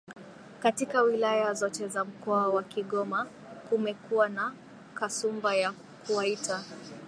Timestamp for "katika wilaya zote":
0.59-1.87